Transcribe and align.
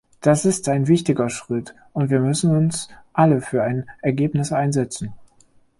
Das 0.19 0.45
ist 0.45 0.67
ein 0.67 0.87
wichtiger 0.87 1.29
Schritt, 1.29 1.75
und 1.93 2.09
wir 2.09 2.19
müssen 2.21 2.55
uns 2.55 2.89
alle 3.13 3.39
für 3.39 3.61
ein 3.61 3.87
Ergebnis 4.01 4.51
einsetzen. 4.51 5.13